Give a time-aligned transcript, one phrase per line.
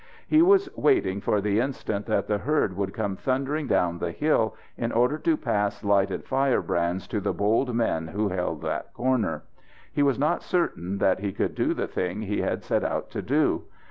[0.27, 4.55] He was waiting for the instant that the herd would come thundering down the hill,
[4.75, 9.43] in order to pass lighted firebrands to the bold men who held that corner.
[9.93, 13.21] He was not certain that he could do the thing he had set out to
[13.21, 13.65] do.